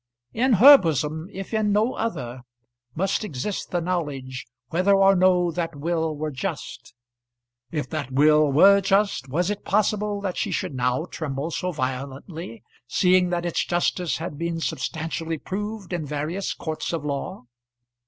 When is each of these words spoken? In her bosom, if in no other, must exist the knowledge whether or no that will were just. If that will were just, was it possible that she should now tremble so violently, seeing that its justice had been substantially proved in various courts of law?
In 0.33 0.53
her 0.53 0.79
bosom, 0.79 1.29
if 1.31 1.53
in 1.53 1.71
no 1.71 1.93
other, 1.93 2.41
must 2.95 3.23
exist 3.23 3.69
the 3.69 3.79
knowledge 3.81 4.47
whether 4.69 4.95
or 4.95 5.15
no 5.15 5.51
that 5.51 5.75
will 5.75 6.17
were 6.17 6.31
just. 6.31 6.95
If 7.69 7.87
that 7.91 8.09
will 8.11 8.51
were 8.51 8.81
just, 8.81 9.29
was 9.29 9.51
it 9.51 9.63
possible 9.63 10.19
that 10.21 10.37
she 10.37 10.49
should 10.49 10.73
now 10.73 11.05
tremble 11.05 11.51
so 11.51 11.71
violently, 11.71 12.63
seeing 12.87 13.29
that 13.29 13.45
its 13.45 13.63
justice 13.63 14.17
had 14.17 14.39
been 14.39 14.59
substantially 14.59 15.37
proved 15.37 15.93
in 15.93 16.03
various 16.03 16.55
courts 16.55 16.93
of 16.93 17.05
law? 17.05 17.43